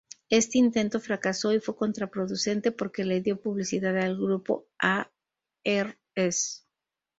Este 0.31 0.57
intento 0.57 0.99
fracasó 0.99 1.53
y 1.53 1.59
fue 1.59 1.75
contraproducente, 1.77 2.71
porque 2.71 3.03
le 3.05 3.21
dio 3.21 3.39
publicidad 3.39 3.95
al 3.99 4.17
grupo 4.19 4.65
a.r.s. 4.79 6.65